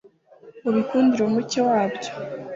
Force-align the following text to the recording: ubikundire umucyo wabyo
ubikundire 0.69 1.21
umucyo 1.25 1.59
wabyo 1.69 2.11